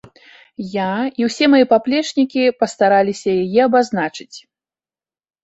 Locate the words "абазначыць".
3.69-4.37